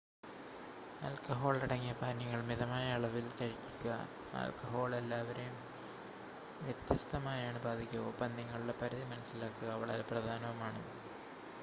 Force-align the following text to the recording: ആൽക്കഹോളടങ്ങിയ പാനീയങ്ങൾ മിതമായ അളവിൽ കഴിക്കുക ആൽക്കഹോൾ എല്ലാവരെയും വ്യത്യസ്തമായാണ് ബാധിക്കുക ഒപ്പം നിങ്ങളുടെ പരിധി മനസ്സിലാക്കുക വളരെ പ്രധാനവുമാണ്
ആൽക്കഹോളടങ്ങിയ 1.01 1.91
പാനീയങ്ങൾ 1.99 2.41
മിതമായ 2.47 2.85
അളവിൽ 2.93 3.27
കഴിക്കുക 3.35 3.91
ആൽക്കഹോൾ 4.39 4.89
എല്ലാവരെയും 4.97 5.57
വ്യത്യസ്തമായാണ് 6.61 7.61
ബാധിക്കുക 7.61 8.07
ഒപ്പം 8.09 8.35
നിങ്ങളുടെ 8.39 8.75
പരിധി 8.81 9.05
മനസ്സിലാക്കുക 9.11 9.75
വളരെ 9.83 10.05
പ്രധാനവുമാണ് 10.11 10.81